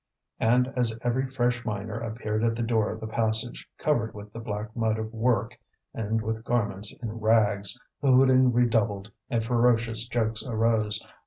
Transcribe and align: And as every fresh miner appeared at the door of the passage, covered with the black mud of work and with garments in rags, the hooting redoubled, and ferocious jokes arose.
And 0.39 0.67
as 0.75 0.97
every 1.03 1.27
fresh 1.29 1.63
miner 1.63 1.93
appeared 1.99 2.43
at 2.43 2.55
the 2.55 2.63
door 2.63 2.89
of 2.91 2.99
the 2.99 3.05
passage, 3.07 3.69
covered 3.77 4.15
with 4.15 4.33
the 4.33 4.39
black 4.39 4.75
mud 4.75 4.97
of 4.97 5.13
work 5.13 5.59
and 5.93 6.23
with 6.23 6.43
garments 6.43 6.91
in 7.03 7.19
rags, 7.19 7.79
the 8.01 8.09
hooting 8.11 8.51
redoubled, 8.51 9.11
and 9.29 9.43
ferocious 9.43 10.07
jokes 10.07 10.43
arose. 10.43 10.99